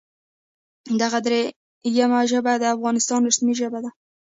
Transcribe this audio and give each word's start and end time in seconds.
دغه 1.01 1.17
دریمه 1.25 2.19
ژبه 2.31 2.51
هم 2.55 2.59
د 2.61 2.65
افغانستان 2.75 3.19
رسمي 3.27 3.53
ژبه 3.61 3.79
ده 3.83 3.89